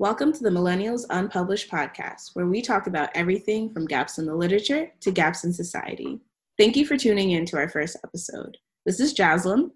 [0.00, 4.34] Welcome to the Millennials Unpublished podcast, where we talk about everything from gaps in the
[4.34, 6.18] literature to gaps in society.
[6.58, 8.56] Thank you for tuning in to our first episode.
[8.84, 9.70] This is Jaslyn.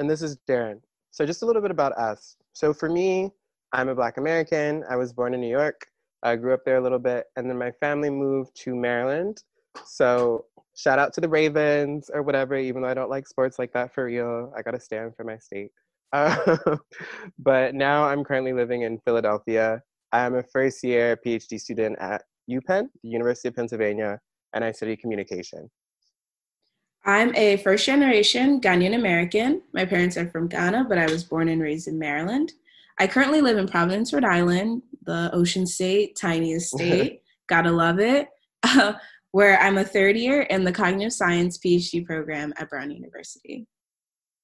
[0.00, 0.80] And this is Darren.
[1.12, 2.36] So, just a little bit about us.
[2.54, 3.30] So, for me,
[3.72, 4.82] I'm a Black American.
[4.90, 5.86] I was born in New York.
[6.24, 9.44] I grew up there a little bit, and then my family moved to Maryland.
[9.86, 13.72] So, shout out to the Ravens or whatever, even though I don't like sports like
[13.74, 14.52] that for real.
[14.56, 15.70] I got to stand for my state.
[16.12, 16.56] Uh,
[17.38, 19.82] but now I'm currently living in Philadelphia.
[20.12, 24.18] I'm a first year PhD student at UPenn, the University of Pennsylvania,
[24.52, 25.70] and I study communication.
[27.04, 29.62] I'm a first generation Ghanaian American.
[29.72, 32.52] My parents are from Ghana, but I was born and raised in Maryland.
[32.98, 37.22] I currently live in Providence, Rhode Island, the ocean state, tiniest state.
[37.48, 38.28] Gotta love it.
[38.62, 38.94] Uh,
[39.32, 43.66] where I'm a third year in the cognitive science PhD program at Brown University.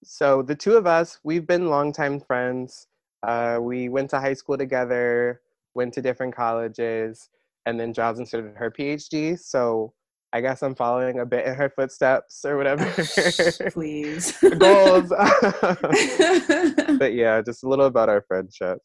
[0.04, 2.86] So the two of us, we've been longtime friends.
[3.26, 5.40] Uh, we went to high school together,
[5.74, 7.28] went to different colleges,
[7.66, 9.38] and then Jocelyn started her PhD.
[9.38, 9.92] So
[10.32, 12.84] I guess I'm following a bit in her footsteps or whatever.
[13.72, 14.36] Please.
[14.58, 15.08] Goals.
[16.98, 18.78] but yeah, just a little about our friendship.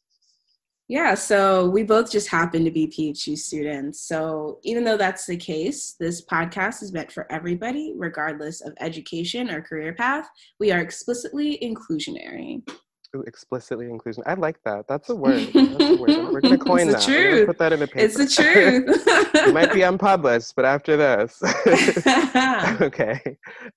[0.88, 4.06] Yeah, so we both just happen to be PhD students.
[4.06, 9.50] So even though that's the case, this podcast is meant for everybody, regardless of education
[9.50, 10.28] or career path.
[10.60, 12.62] We are explicitly inclusionary.
[13.16, 14.24] Ooh, explicitly inclusion.
[14.26, 14.86] I like that.
[14.88, 15.48] That's a word.
[15.54, 16.32] That's a word.
[16.32, 17.12] We're gonna coin it's that.
[17.12, 17.46] The truth.
[17.46, 17.98] Put that in the paper.
[18.00, 18.84] It's the truth.
[19.34, 21.40] it might be unpublished, but after this.
[22.82, 23.20] okay.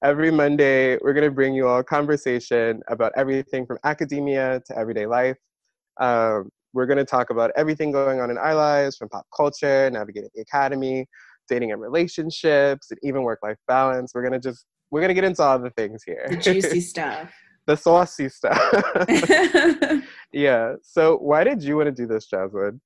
[0.04, 5.38] Every Monday, we're gonna bring you all conversation about everything from academia to everyday life.
[6.02, 9.90] Um, we're going to talk about everything going on in our lives from pop culture,
[9.90, 11.08] navigating the academy,
[11.50, 14.12] dating and relationships, and even work life balance.
[14.14, 16.28] We're going to just, we're going to get into all the things here.
[16.30, 17.34] The juicy stuff.
[17.66, 18.62] the saucy stuff.
[20.32, 20.76] yeah.
[20.84, 22.80] So, why did you want to do this, Jasmine?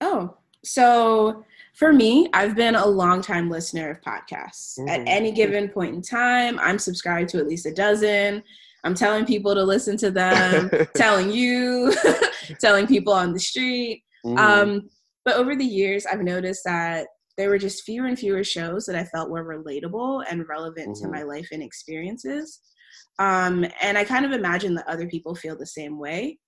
[0.00, 4.80] Oh, so for me, I've been a long time listener of podcasts.
[4.80, 4.88] Mm-hmm.
[4.88, 8.42] At any given point in time, I'm subscribed to at least a dozen.
[8.84, 11.94] I'm telling people to listen to them, telling you,
[12.60, 14.02] telling people on the street.
[14.24, 14.38] Mm-hmm.
[14.38, 14.88] Um,
[15.24, 18.96] but over the years, I've noticed that there were just fewer and fewer shows that
[18.96, 21.04] I felt were relatable and relevant mm-hmm.
[21.04, 22.60] to my life and experiences.
[23.18, 26.38] Um, and I kind of imagine that other people feel the same way.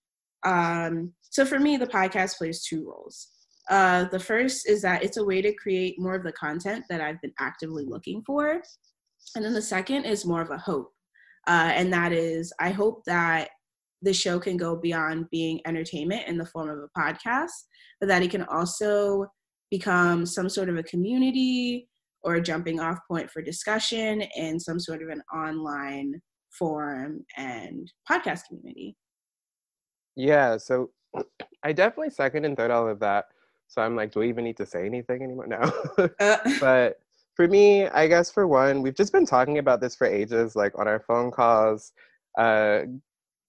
[0.44, 3.28] Um, so for me, the podcast plays two roles.
[3.70, 7.00] Uh, the first is that it's a way to create more of the content that
[7.00, 8.60] I've been actively looking for.
[9.36, 10.92] And then the second is more of a hope.
[11.46, 13.50] Uh, and that is, I hope that
[14.02, 17.50] the show can go beyond being entertainment in the form of a podcast,
[18.00, 19.26] but that it can also
[19.70, 21.88] become some sort of a community
[22.22, 26.20] or a jumping off point for discussion in some sort of an online
[26.50, 28.96] forum and podcast community.
[30.14, 30.90] Yeah, so
[31.62, 33.26] I definitely second and third all of that.
[33.68, 35.46] So I'm like, do we even need to say anything anymore?
[35.48, 36.08] No.
[36.20, 36.98] uh, but
[37.34, 40.78] for me, I guess for one, we've just been talking about this for ages, like
[40.78, 41.92] on our phone calls.
[42.38, 42.80] Uh,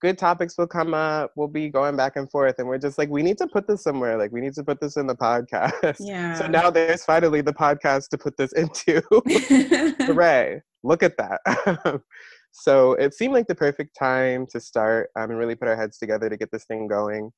[0.02, 1.32] good topics will come up.
[1.36, 3.84] We'll be going back and forth, and we're just like, we need to put this
[3.84, 4.18] somewhere.
[4.18, 5.98] Like, we need to put this in the podcast.
[6.00, 6.36] Yeah.
[6.36, 9.02] So now there's finally the podcast to put this into.
[10.06, 10.62] Hooray!
[10.84, 12.02] Look at that.
[12.52, 15.98] so it seemed like the perfect time to start um, and really put our heads
[15.98, 17.32] together to get this thing going.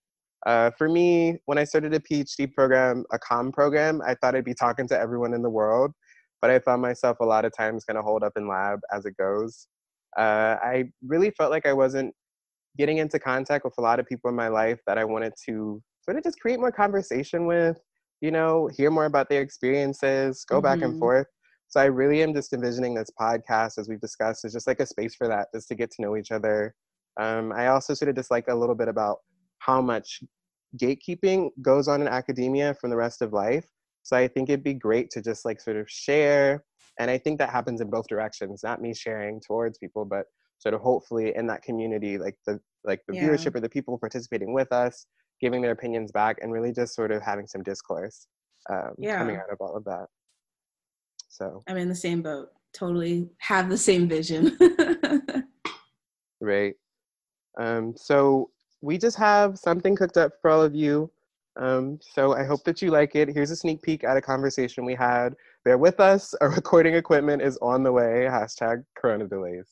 [0.46, 4.46] Uh, for me, when I started a PhD program, a com program, I thought I'd
[4.46, 5.92] be talking to everyone in the world
[6.42, 9.06] but I found myself a lot of times kind of hold up in lab as
[9.06, 9.68] it goes.
[10.18, 12.14] Uh, I really felt like I wasn't
[12.78, 15.82] getting into contact with a lot of people in my life that I wanted to
[16.02, 17.78] sort of just create more conversation with,
[18.22, 20.64] you know, hear more about their experiences, go mm-hmm.
[20.64, 21.00] back and mm-hmm.
[21.00, 21.28] forth.
[21.68, 24.86] So I really am just envisioning this podcast, as we've discussed, is just like a
[24.86, 26.76] space for that, just to get to know each other.
[27.20, 29.18] Um, I also sort of dislike a little bit about
[29.60, 30.22] how much
[30.78, 33.66] gatekeeping goes on in academia from the rest of life.
[34.06, 36.64] So I think it'd be great to just like sort of share.
[37.00, 40.28] And I think that happens in both directions, not me sharing towards people, but
[40.60, 43.28] sort of hopefully in that community, like the like the yeah.
[43.28, 45.08] viewership or the people participating with us,
[45.42, 48.28] giving their opinions back and really just sort of having some discourse
[48.70, 49.18] um, yeah.
[49.18, 50.06] coming out of all of that.
[51.28, 52.50] So I'm in the same boat.
[52.74, 54.56] Totally have the same vision.
[56.40, 56.76] right.
[57.60, 58.52] Um, so
[58.82, 61.10] we just have something cooked up for all of you.
[61.58, 63.30] Um, so I hope that you like it.
[63.30, 65.36] Here's a sneak peek at a conversation we had.
[65.64, 66.34] Bear with us.
[66.42, 68.28] Our recording equipment is on the way.
[68.30, 69.70] Hashtag Corona delays.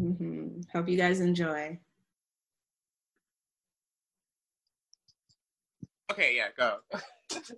[0.00, 0.60] Mm-hmm.
[0.72, 1.78] Hope you guys enjoy.
[6.12, 6.76] Okay, yeah, go.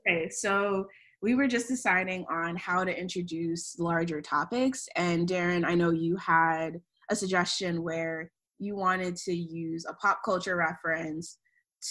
[0.06, 0.86] okay, so
[1.20, 4.88] we were just deciding on how to introduce larger topics.
[4.96, 6.80] And Darren, I know you had
[7.10, 11.38] a suggestion where you wanted to use a pop culture reference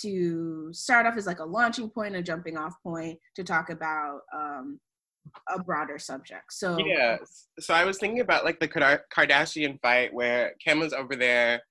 [0.01, 4.21] to start off as like a launching point, a jumping off point to talk about
[4.35, 4.79] um,
[5.53, 6.51] a broader subject.
[6.51, 7.17] So yeah,
[7.59, 11.61] so I was thinking about like the Kardashian fight where Kim was over there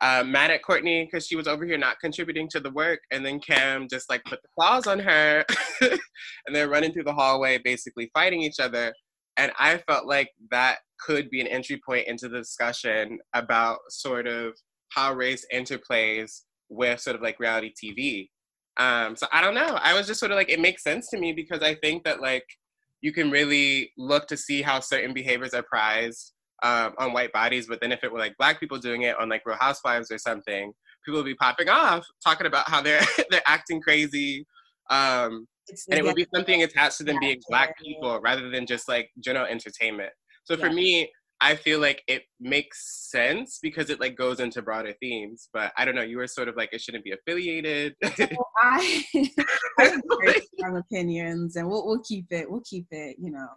[0.00, 3.24] uh, mad at Kourtney because she was over here not contributing to the work, and
[3.24, 5.44] then Kim just like put the claws on her,
[5.80, 8.92] and they're running through the hallway, basically fighting each other.
[9.36, 14.26] And I felt like that could be an entry point into the discussion about sort
[14.26, 14.54] of
[14.90, 18.28] how race interplays with sort of like reality TV.
[18.78, 19.78] Um, so I don't know.
[19.82, 22.20] I was just sort of like, it makes sense to me because I think that
[22.20, 22.44] like
[23.00, 26.32] you can really look to see how certain behaviors are prized
[26.62, 29.28] um, on white bodies, but then if it were like black people doing it on
[29.28, 30.72] like Real Housewives or something,
[31.04, 34.46] people would be popping off talking about how they're they're acting crazy.
[34.90, 35.46] Um,
[35.90, 39.10] and it would be something attached to them being black people rather than just like
[39.22, 40.10] general entertainment.
[40.44, 44.94] So for me, I feel like it makes sense because it like goes into broader
[45.00, 45.48] themes.
[45.52, 46.02] But I don't know.
[46.02, 47.94] You were sort of like it shouldn't be affiliated.
[48.16, 48.26] so
[48.62, 49.04] I,
[49.78, 52.50] I have very strong opinions, and we'll we'll keep it.
[52.50, 53.16] We'll keep it.
[53.20, 53.48] You know,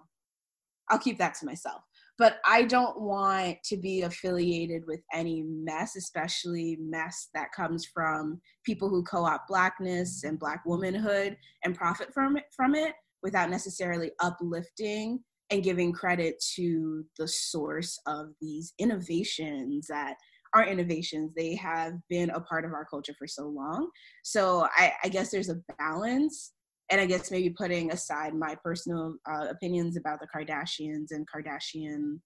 [0.89, 1.81] I'll keep that to myself.
[2.19, 8.39] But I don't want to be affiliated with any mess, especially mess that comes from
[8.63, 12.93] people who co-opt blackness and black womanhood and profit from it from it
[13.23, 15.19] without necessarily uplifting
[15.51, 20.15] and giving credit to the source of these innovations that
[20.53, 21.31] are innovations.
[21.35, 23.89] They have been a part of our culture for so long.
[24.23, 26.53] So I, I guess there's a balance.
[26.89, 32.19] And I guess maybe putting aside my personal uh, opinions about the Kardashians and Kardashian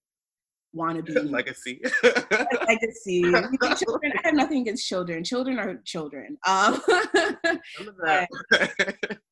[0.75, 1.81] wannabe legacy.
[2.67, 3.21] legacy.
[3.21, 5.23] children, I have nothing against children.
[5.23, 6.37] Children are children.
[6.47, 6.81] Um,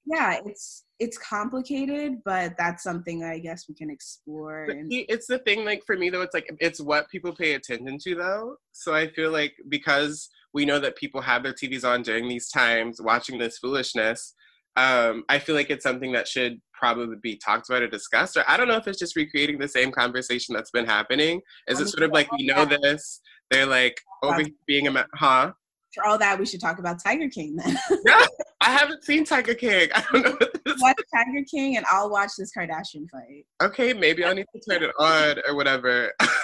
[0.06, 4.66] yeah, it's it's complicated, but that's something I guess we can explore.
[4.66, 7.98] And- it's the thing, like for me though, it's like it's what people pay attention
[8.00, 8.56] to though.
[8.72, 12.50] So I feel like because we know that people have their TVs on during these
[12.50, 14.34] times, watching this foolishness.
[14.76, 18.38] Um, I feel like it's something that should probably be talked about or discussed.
[18.38, 21.42] Or I don't know if it's just recreating the same conversation that's been happening.
[21.68, 23.22] Is it sort of like we know this?
[23.52, 25.52] They're like over here being a huh?
[25.94, 27.78] For all that, we should talk about Tiger King then.
[28.06, 28.26] yeah,
[28.62, 29.90] I haven't seen Tiger King.
[29.94, 30.48] I don't know.
[30.80, 33.46] Watch Tiger King, and I'll watch this Kardashian fight.
[33.62, 36.12] Okay, maybe I'll need to turn it on or whatever.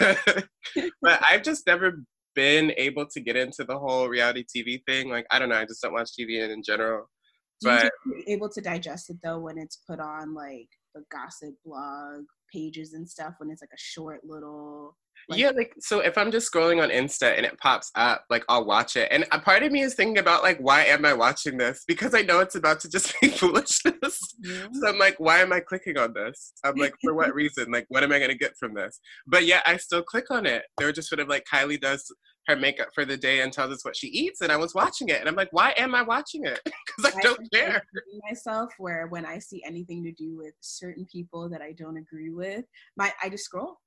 [1.01, 2.03] but I've just never
[2.35, 5.09] been able to get into the whole reality TV thing.
[5.09, 7.09] Like I don't know, I just don't watch TV in, in general.
[7.61, 7.91] But
[8.27, 12.23] able to digest it though when it's put on like the gossip blog
[12.53, 14.95] pages and stuff when it's like a short little
[15.27, 18.44] like, yeah, like so if I'm just scrolling on Insta and it pops up, like
[18.50, 19.09] I'll watch it.
[19.11, 21.83] And a part of me is thinking about like why am I watching this?
[21.88, 24.19] Because I know it's about to just be foolishness.
[24.44, 24.73] Mm-hmm.
[24.73, 26.53] So I'm like, why am I clicking on this?
[26.63, 27.71] I'm like, for what reason?
[27.71, 29.00] Like what am I gonna get from this?
[29.27, 30.63] But yeah, I still click on it.
[30.77, 32.11] They're just sort of like Kylie does
[32.49, 35.09] her makeup for the day and tells us what she eats and I was watching
[35.09, 36.59] it and I'm like, why am I watching it?
[36.97, 37.83] Because I don't care.
[38.27, 42.31] Myself where when I see anything to do with certain people that I don't agree
[42.31, 42.65] with,
[42.97, 43.77] my I just scroll.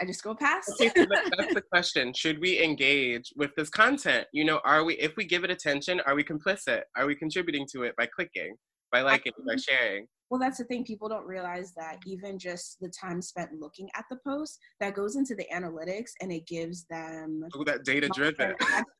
[0.00, 0.70] I just go past.
[0.80, 1.06] Okay, so
[1.36, 2.12] that's the question.
[2.12, 4.26] Should we engage with this content?
[4.32, 6.82] You know, are we, if we give it attention, are we complicit?
[6.96, 8.54] Are we contributing to it by clicking,
[8.92, 10.06] by liking, by sharing?
[10.30, 10.84] Well, that's the thing.
[10.84, 15.16] People don't realize that even just the time spent looking at the post that goes
[15.16, 18.54] into the analytics and it gives them oh, that data driven.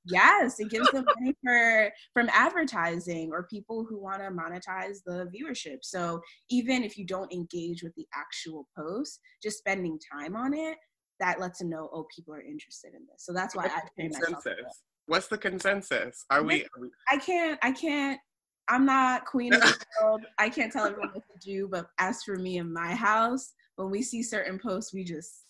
[0.07, 5.31] yes, it gives them money for from advertising or people who want to monetize the
[5.35, 5.79] viewership.
[5.83, 10.79] So even if you don't engage with the actual post, just spending time on it,
[11.21, 13.25] that lets them know, oh, people are interested in this.
[13.25, 14.83] So that's why What's I consensus.
[15.07, 16.25] What's the consensus?
[16.31, 16.91] Are we, are we?
[17.11, 17.59] I can't.
[17.63, 18.21] I can't
[18.69, 20.23] I'm not queen of the world.
[20.39, 23.91] I can't tell everyone what to do, but as for me in my house, when
[23.91, 25.45] we see certain posts, we just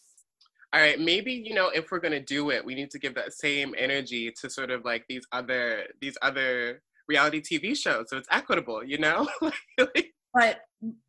[0.74, 3.14] all right maybe you know if we're going to do it we need to give
[3.14, 8.18] that same energy to sort of like these other these other reality tv shows so
[8.18, 9.26] it's equitable you know?
[10.34, 10.60] But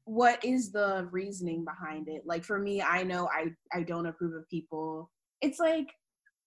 [0.05, 2.23] what is the reasoning behind it?
[2.25, 5.11] Like for me i know i i don't approve of people.
[5.41, 5.87] It's like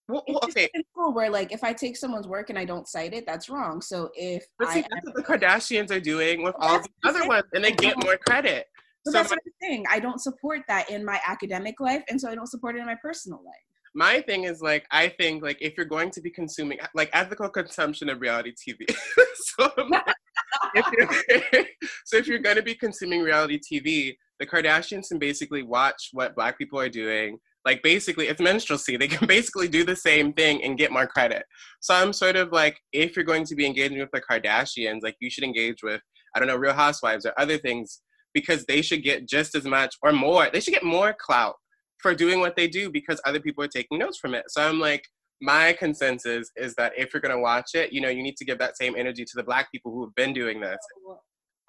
[0.09, 0.69] well, well okay.
[0.95, 3.81] Cool where like if I take someone's work and I don't cite it, that's wrong.
[3.81, 7.27] So if but see, I, that's what the Kardashians are doing with all the other
[7.27, 8.67] ones, and they get more credit.
[9.05, 9.85] But so that's my, what I'm saying.
[9.91, 12.87] I don't support that in my academic life, and so I don't support it in
[12.87, 13.55] my personal life.
[13.95, 17.49] My thing is like I think like if you're going to be consuming like ethical
[17.49, 18.79] consumption of reality TV.
[19.35, 19.71] so,
[20.75, 21.67] if
[22.05, 26.35] so if you're going to be consuming reality TV, the Kardashians can basically watch what
[26.35, 30.63] Black people are doing like basically it's minstrelsy they can basically do the same thing
[30.63, 31.45] and get more credit
[31.81, 35.17] so i'm sort of like if you're going to be engaging with the kardashians like
[35.21, 36.01] you should engage with
[36.35, 38.01] i don't know real housewives or other things
[38.35, 41.55] because they should get just as much or more they should get more clout
[41.99, 44.81] for doing what they do because other people are taking notes from it so i'm
[44.81, 45.05] like
[45.43, 48.59] my consensus is that if you're gonna watch it, you know, you need to give
[48.61, 50.79] that same energy to the black people who have been doing this.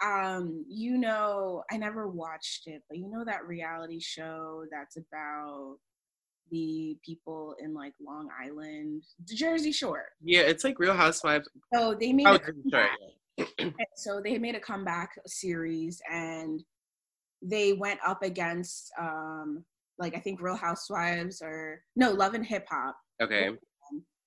[0.03, 5.77] Um, you know, I never watched it, but you know that reality show that's about
[6.51, 10.05] the people in like Long Island, the Jersey Shore.
[10.21, 11.47] Yeah, it's like Real Housewives.
[11.73, 12.37] So they made oh,
[13.37, 16.63] a so they made a comeback series and
[17.41, 19.65] they went up against um
[19.97, 22.95] like I think Real Housewives or no Love and Hip Hop.
[23.21, 23.49] Okay.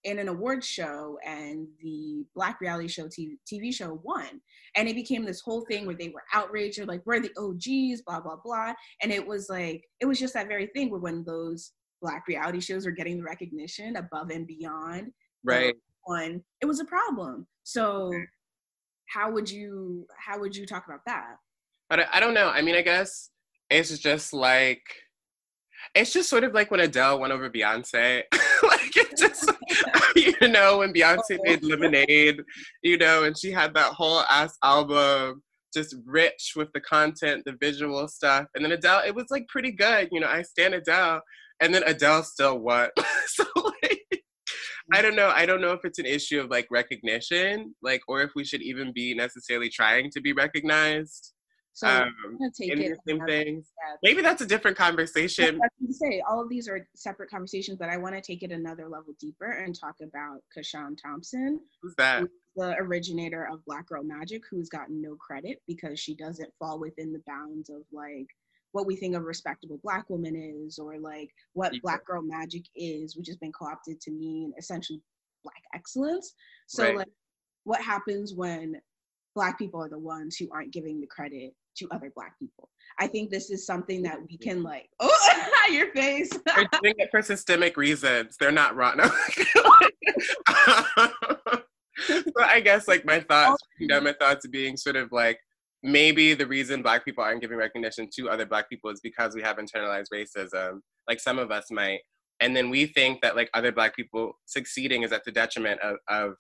[0.04, 4.40] In an award show, and the Black reality show TV, TV show won,
[4.76, 8.02] and it became this whole thing where they were outraged, or like we're the OGs,
[8.02, 8.72] blah blah blah,
[9.02, 11.72] and it was like it was just that very thing where when those
[12.02, 15.10] Black reality shows are getting the recognition above and beyond,
[15.44, 15.74] right?
[16.04, 17.46] One, it was a problem.
[17.64, 18.12] So,
[19.08, 21.36] how would you how would you talk about that?
[21.88, 22.48] But I don't know.
[22.48, 23.30] I mean, I guess
[23.70, 24.82] it's just like
[25.96, 28.22] it's just sort of like when Adele went over Beyonce.
[28.62, 29.50] like it just,
[30.16, 31.38] you know, when Beyonce uh-huh.
[31.42, 32.40] made Lemonade,
[32.82, 35.42] you know, and she had that whole ass album,
[35.74, 38.46] just rich with the content, the visual stuff.
[38.54, 40.08] And then Adele, it was like pretty good.
[40.12, 41.20] You know, I stand Adele.
[41.60, 42.90] And then Adele still won.
[43.26, 44.22] so like,
[44.92, 45.32] I don't know.
[45.34, 48.62] I don't know if it's an issue of like recognition, like, or if we should
[48.62, 51.32] even be necessarily trying to be recognized.
[51.76, 53.70] So um, take it same things.
[54.02, 55.60] Maybe that's a different conversation.
[55.62, 58.50] I was say all of these are separate conversations, but I want to take it
[58.50, 61.60] another level deeper and talk about CaShawn Thompson.
[61.82, 62.20] Who's that?
[62.20, 66.80] Who's the originator of Black Girl Magic, who's gotten no credit because she doesn't fall
[66.80, 68.28] within the bounds of like
[68.72, 71.80] what we think a respectable black woman is, or like what yeah.
[71.82, 75.02] Black Girl Magic is, which has been co-opted to mean essentially
[75.44, 76.32] black excellence.
[76.68, 76.96] So right.
[76.96, 77.08] like,
[77.64, 78.80] what happens when
[79.34, 82.68] black people are the ones who aren't giving the credit to other black people.
[82.98, 86.30] I think this is something that we can like, oh, your face.
[86.30, 88.36] They're doing it for systemic reasons.
[88.38, 89.10] They're not rotten
[92.06, 95.38] so I guess like my thoughts, you know, my thoughts being sort of like
[95.82, 99.42] maybe the reason black people aren't giving recognition to other black people is because we
[99.42, 100.80] have internalized racism.
[101.08, 102.00] Like some of us might.
[102.40, 105.96] And then we think that like other black people succeeding is at the detriment of,
[106.08, 106.34] of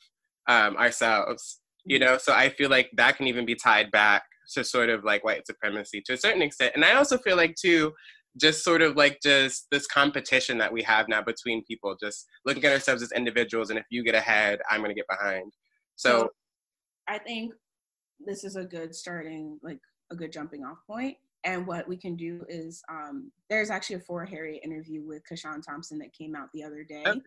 [0.48, 1.60] um, ourselves.
[1.84, 2.12] You mm-hmm.
[2.12, 4.24] know, so I feel like that can even be tied back
[4.54, 6.72] to sort of like white supremacy to a certain extent.
[6.74, 7.92] And I also feel like too,
[8.38, 12.64] just sort of like just this competition that we have now between people, just looking
[12.64, 13.70] at ourselves as individuals.
[13.70, 15.52] And if you get ahead, I'm going to get behind.
[15.96, 16.30] So, so
[17.08, 17.54] I think
[18.20, 19.78] this is a good starting, like
[20.10, 21.16] a good jumping off point.
[21.44, 25.64] And what we can do is um, there's actually a For Harry interview with CaShawn
[25.64, 27.04] Thompson that came out the other day.
[27.06, 27.20] Okay.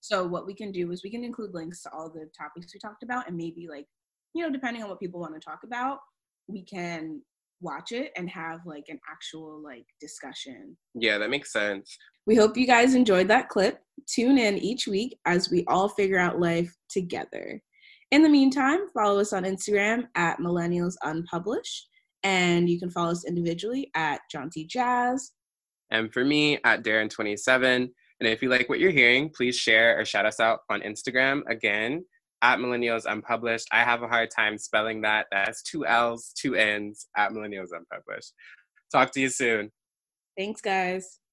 [0.00, 2.80] So what we can do is we can include links to all the topics we
[2.80, 3.86] talked about and maybe like,
[4.32, 5.98] you know, depending on what people want to talk about,
[6.48, 7.20] we can
[7.60, 10.76] watch it and have like an actual like discussion.
[10.94, 11.96] Yeah, that makes sense.
[12.26, 13.80] We hope you guys enjoyed that clip.
[14.06, 17.62] Tune in each week as we all figure out life together.
[18.10, 21.88] In the meantime, follow us on Instagram at Millennials Unpublished,
[22.22, 25.32] and you can follow us individually at Jaunty Jazz.
[25.90, 27.88] And for me, at Darren27.
[28.18, 31.42] And if you like what you're hearing, please share or shout us out on Instagram.
[31.48, 32.04] Again,
[32.42, 33.68] at Millennials Unpublished.
[33.72, 35.26] I have a hard time spelling that.
[35.30, 38.32] That's two L's, two N's at Millennials Unpublished.
[38.92, 39.72] Talk to you soon.
[40.36, 41.18] Thanks, guys.